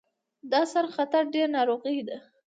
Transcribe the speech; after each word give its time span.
دا 0.51 0.61
سره 0.71 0.87
خطر 0.95 1.23
ډیر 1.33 1.47
ناروغۍ 1.57 1.97